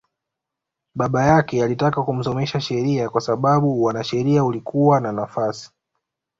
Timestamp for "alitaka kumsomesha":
1.63-2.61